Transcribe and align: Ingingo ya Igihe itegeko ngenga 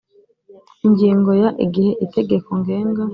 Ingingo 0.87 1.29
ya 1.41 1.49
Igihe 1.65 1.91
itegeko 2.05 2.49
ngenga 2.59 3.03